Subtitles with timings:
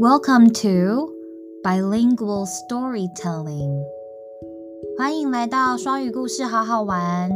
[0.00, 1.14] Welcome to
[1.62, 3.84] Bilingual Storytelling。
[4.98, 7.30] 欢迎来到双语故事，好好玩。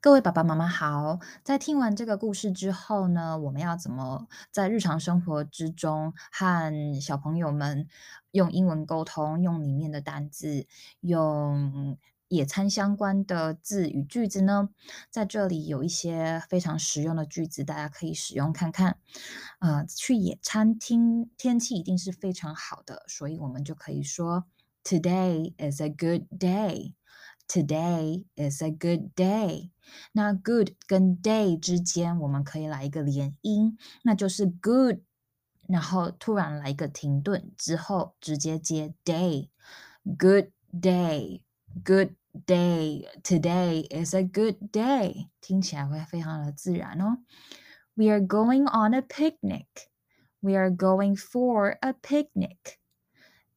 [0.00, 7.88] 各位爸爸妈妈好，在听完这个故事之后呢，我们要怎么在日常生活之中和小朋友们
[8.30, 9.42] 用英文沟通？
[9.42, 10.66] 用里面的单字，
[11.00, 14.70] 用野餐相关的字与句子呢？
[15.10, 18.98] 在这里有一些非常实用的句子，大家可以使用看看。
[19.60, 24.44] 呃，去野餐厅，天气一定是非常好的，所以我们就可以说
[24.82, 26.94] ：Today is a good day.
[27.46, 29.70] Today is a good day.
[30.12, 35.00] 那 good 跟 day 之间，我们可以来一个连音，那就是 good，
[35.68, 39.50] 然后突然来一个停顿之后，直接接 day。
[40.04, 41.42] Good day,
[41.82, 42.14] good
[42.46, 43.06] day.
[43.22, 45.28] Today is a good day.
[45.40, 47.18] 听起来会非常的自然哦。
[47.94, 49.66] We are going on a picnic.
[50.40, 52.78] We are going for a picnic.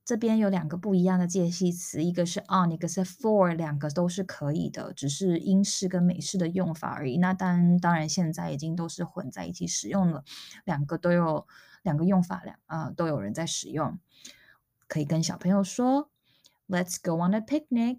[0.06, 7.18] 这边有两个不一样的介系词，一个是 on，一个是 for，两个都是可以的，只是英式跟美式的用法而已。
[7.18, 10.24] 那当，当然现在已经都是混在一起使用了，
[10.64, 11.46] 两个都有
[11.84, 14.00] 两个用法，两啊、都有人在使用。
[14.88, 16.10] 可以跟小朋友说
[16.69, 17.99] ，Let's go on a picnic。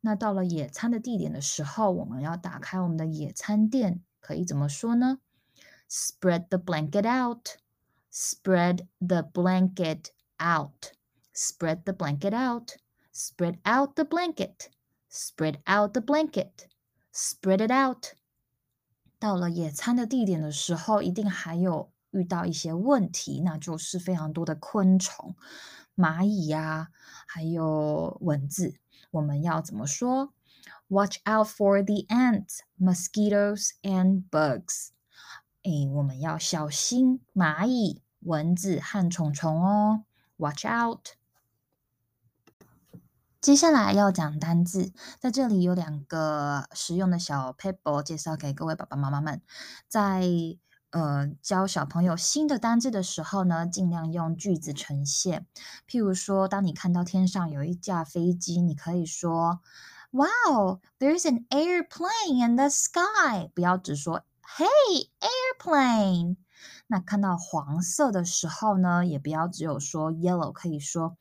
[0.00, 5.18] 那到了野餐的地点的时候，我们要打开我们的野餐垫，可以怎么说呢？
[5.88, 7.56] Spread the blanket out.
[8.12, 10.92] Spread the blanket out.
[11.34, 12.76] Spread the blanket out.
[13.12, 14.68] Spread out the blanket.
[15.10, 16.68] Spread out the blanket.
[17.12, 18.14] Spread it out.
[19.18, 25.34] 到了野餐的地点的时候，一定还有遇到一些问题，那就是非常多的昆虫、
[25.95, 26.87] 蚂蚁呀、啊，
[27.27, 28.75] 还有蚊子。
[29.11, 30.33] 我们要怎么说
[30.87, 34.89] ？Watch out for the ants, mosquitoes, and bugs.
[35.63, 40.03] 诶，我们要小心蚂蚁、蚊子和虫虫哦。
[40.37, 41.09] Watch out.
[43.39, 49.41] 接下来要讲单字，在这里有两个实用的小 paper 介绍给各位爸爸妈妈们。
[49.87, 50.23] 在
[50.93, 55.47] 呃教小朋友新的单字的时候呢，尽量用句子呈现。
[55.89, 59.59] 譬如说，当你看到天上有一架飞机，你可以说
[60.11, 64.23] ：“Wow, there is an airplane in the sky。”不要只说
[64.57, 66.37] “Hey, airplane。”
[66.93, 71.17] 那看到黄色的时候呢，也不要只有说 “yellow”，可以说。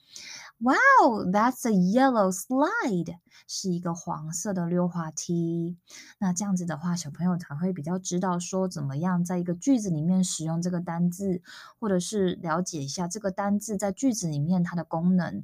[0.59, 3.16] Wow, that's a yellow slide，
[3.49, 5.78] 是一个黄色的溜滑梯。
[6.19, 11.41] 那这样子的话，小朋友才会比较知道说怎么样在一个句子里面使用这个单字，
[11.81, 15.43] 或者是了解一下这个单字在句子里面它的功能。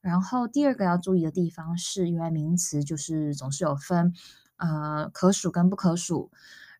[0.00, 4.14] 然后第二个要注意的地方是，因为名词就是总是有分，
[4.56, 6.30] 呃，可数跟不可数。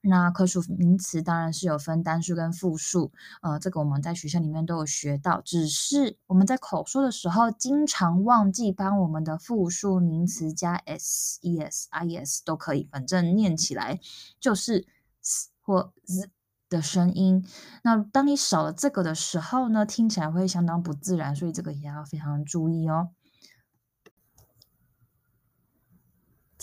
[0.08, 3.10] 那可数名词当然是有分单数跟复数，
[3.42, 13.98] 呃，这个我们在学校里面都有学到，只是我们在口说的时候，经常忘记帮我们的复数名词加 s、es、is 都可以，反正念起来
[14.38, 14.86] 就是
[15.20, 16.30] s 或 z
[16.68, 17.44] 的声音。
[17.82, 23.10] 那当你少了这个的时候呢，听起来会相当不自然，所以这个也要非常注意哦。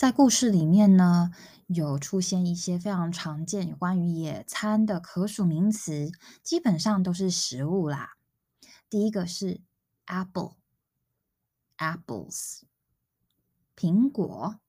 [0.04, 1.32] 在故事里面呢，
[1.66, 8.18] 有出现一些非常常见有关于野餐的可数名词，基本上都是食物啦。
[8.90, 9.62] 第一个是
[10.04, 12.64] apple，apples，
[13.74, 14.60] 苹果。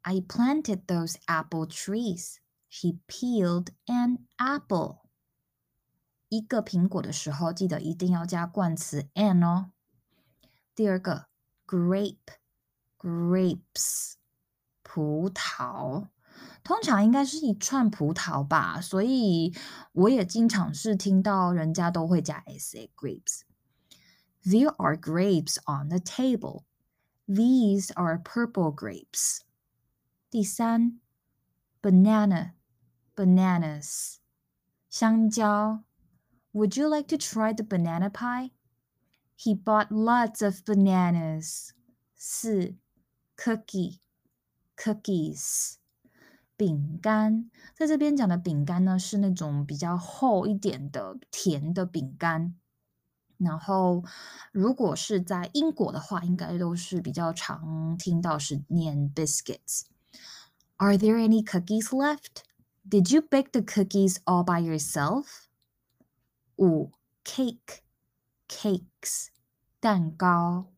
[0.00, 2.36] I planted those apple trees.
[2.70, 5.00] He peeled an apple。
[6.30, 9.72] 一个苹果的时候，记得一定要加冠词 an 哦。
[10.74, 11.26] 第二个
[11.66, 14.14] grape，grapes。
[14.87, 16.07] 葡萄
[16.63, 19.53] 通常应该是一串葡萄吧，所以
[19.91, 26.63] 我也经常是听到人家都会加 s grapes。There are grapes on the table.
[27.27, 29.39] These are purple grapes.
[30.29, 30.99] 第三，
[31.81, 32.51] banana,
[33.15, 34.17] bananas，
[34.89, 35.83] 香蕉。
[36.53, 38.51] Would you like to try the banana pie?
[39.35, 41.71] He bought lots of bananas.
[42.15, 42.75] 四，
[43.37, 43.99] cookie。
[44.77, 45.75] Cookies，
[46.57, 52.55] 饼干，在这边讲的饼干呢，是那种比较厚一点的甜的饼干。
[53.37, 54.03] 然后，
[54.51, 62.41] 如果是在英国的话，应该都是比较常听到是念 biscuits。Are there any cookies left?
[62.89, 65.45] Did you bake the cookies all by yourself?
[66.57, 66.89] 五，
[67.23, 69.27] cake，cakes，
[69.79, 70.71] 蛋糕。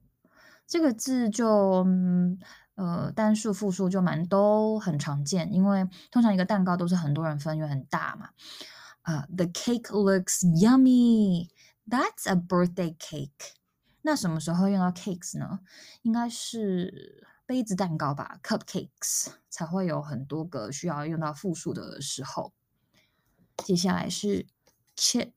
[0.67, 1.85] 这个字就。
[1.85, 2.37] 嗯
[2.80, 8.30] 呃，单数、复数就蛮都很常见，因为通常一个蛋糕都是很多人分，因为很大嘛。
[9.02, 11.50] 啊、，The cake looks yummy.
[11.86, 13.52] That's a birthday cake.
[14.00, 15.60] 那什么时候用到 cakes 呢？
[16.00, 22.54] 应该是杯子蛋糕吧，cupcakes 才会有很多个需要用到复数的时候。
[23.58, 24.46] 接下来是
[24.96, 25.32] chip,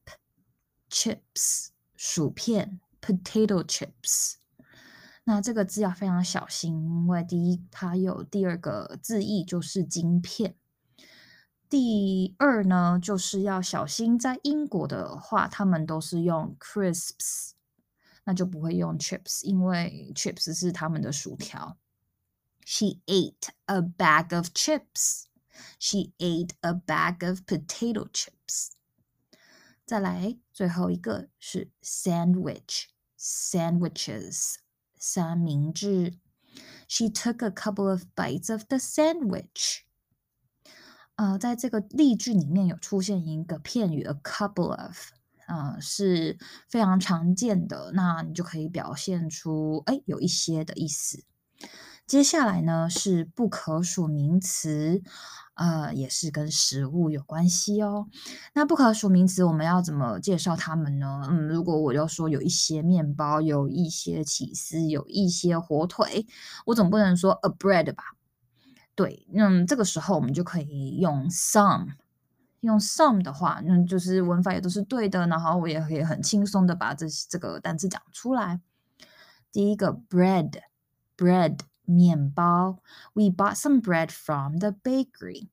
[0.89, 4.35] chips 薯片，potato chips。
[5.25, 10.55] 那这个字要非常小心，因为第一，它有第二个字义就是晶片。
[11.69, 17.51] 第二呢，就是要小心，在英国的话，他们都是用 crisps，
[18.25, 21.77] 那就不会用 chips，因为 chips 是他们的薯条。
[22.65, 25.23] She ate a bag of chips.
[25.79, 28.71] She ate a bag of potato chips.
[29.85, 34.55] 再来，最后一个是 sandwich，sandwiches。
[35.03, 36.13] 三明治。
[36.87, 39.81] She took a couple of bites of the sandwich。
[41.15, 44.97] 呃，在这个例句里面有出现一个片语 a couple of，
[45.47, 46.37] 呃，是
[46.69, 47.91] 非常常见的。
[47.93, 51.25] 那你就可以表现出哎有一些的意思。
[52.07, 55.03] 接下来呢是不可数名词。
[55.55, 58.07] 呃，也是跟食物有关系哦。
[58.53, 61.27] 那不可数名词我们要怎么介绍它们呢？
[61.29, 66.25] 嗯，如果我要说有一些面包，有一些起司，有一些火腿，
[66.65, 68.03] 我总不能说 a bread 吧？
[68.95, 71.89] 对，嗯，这个时候我们就可以用 some。
[72.61, 78.61] 用 some 的话，嗯，就是文法也都是对的，然后我也可以很轻松的把这这个单词讲出来。
[79.51, 81.59] 第一个 bread，bread。
[81.85, 82.79] 面包
[83.13, 85.49] ，We bought some bread from the bakery。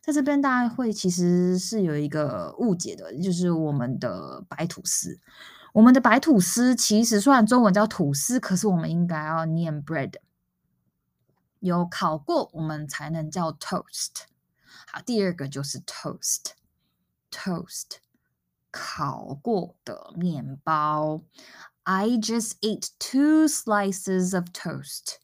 [0.00, 5.20] 在这边，大家会其实是有一个误解的，就是我们的白吐司。
[5.72, 10.14] 我们的白吐司其实虽然中文叫吐司，可是我们应该要念 bread。
[11.60, 14.22] 有烤过，我们才能叫 toast。
[14.86, 17.98] 好，第二个就是 toast，toast，
[18.70, 21.20] 烤过的面包。
[21.84, 25.18] I just ate two slices of toast。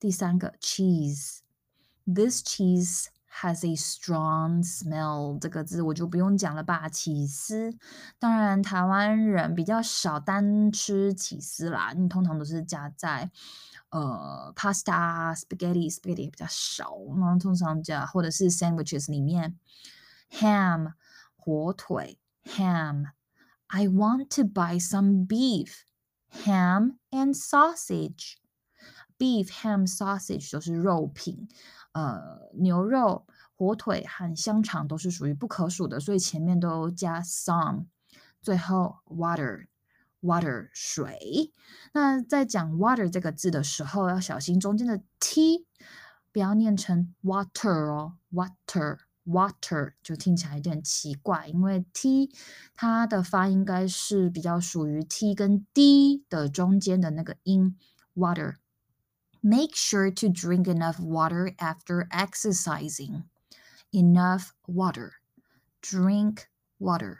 [0.00, 3.08] 第三个 cheese，this cheese
[3.42, 5.38] has a strong smell。
[5.38, 7.76] 这个字我就不用讲了吧，起司。
[8.18, 13.30] 当然，台湾人比较少单吃起司啦，你通常都是加在
[13.90, 16.90] 呃 pasta、spaghetti、spaghetti 比较少。
[16.92, 19.58] 我们通常加或者是 sandwiches 里面
[20.30, 20.94] ham
[21.36, 23.10] 火腿 ham。
[23.66, 25.82] I want to buy some beef,
[26.44, 28.39] ham and sausage。
[29.20, 31.46] Beef, ham, sausage 都是肉品，
[31.92, 37.84] 呃，牛肉、火腿和香肠都是属于不可数的，所以前面都加 some。
[38.40, 39.66] 最后 water,
[40.22, 41.52] water 水。
[41.92, 45.66] 那在讲 water 这个字的时候，要小心中间的 t，
[46.32, 52.32] 不要念成 water 哦，water, water 就听起来有点奇怪，因为 t
[52.74, 57.76] 它的发音应该是比较属于 t 跟 d 的中间的那个音
[58.14, 58.56] water。
[59.41, 63.23] Make sure to drink enough water after exercising.
[63.91, 65.11] Enough water.
[65.81, 66.47] Drink
[66.79, 67.17] water.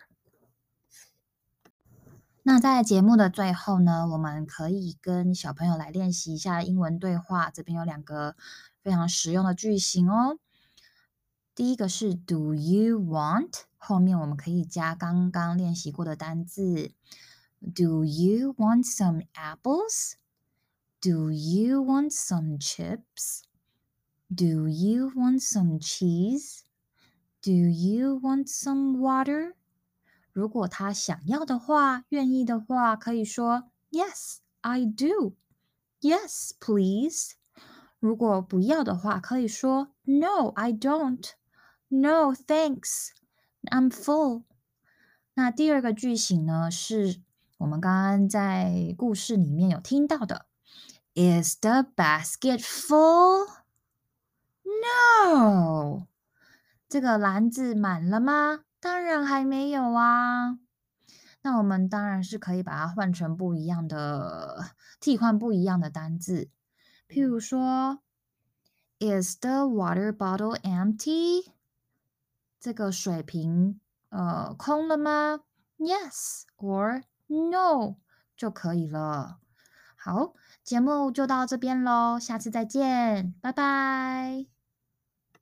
[2.42, 7.50] 那在节目的最后呢，我们可以跟小朋友来练习一下英文对话。
[7.50, 8.36] 这边有两个
[8.84, 10.38] 非常实用的句型哦。
[11.56, 13.64] 第一个是 Do you want？
[13.78, 16.92] 后面我们可以加刚刚练习过的单字。
[17.62, 19.26] Do you want some
[21.02, 23.44] apples？Do you want some chips?
[24.34, 26.64] Do you want some cheese?
[27.42, 29.54] Do you want some water?
[30.34, 35.36] 如果他想要的话，愿意的话，可以说 Yes, I do.
[36.02, 37.34] Yes, please.
[38.00, 41.30] 如果不要的话，可以说 No, I don't.
[41.88, 43.10] No, thanks.
[43.64, 44.44] I'm full.
[45.36, 47.22] 那第二个句型呢，是
[47.60, 50.48] 我们刚刚在故事里面有听到的。
[51.15, 53.47] Is the basket full?
[54.65, 56.07] No.
[56.89, 58.61] 这个篮子满了吗？
[58.79, 60.59] 当然还没有啊。
[61.43, 66.49] 那我们当然是可以把它换成不一样的，替换不一样的单字。
[67.09, 68.01] 譬如说
[69.01, 71.53] ，Is the water bottle empty?
[72.61, 75.41] 这个水瓶呃空了吗
[75.79, 77.97] ？Yes or no
[78.37, 79.41] 就可以了。
[79.97, 80.35] 好。
[80.71, 84.60] 节目就到这边喽，下次再见，拜拜。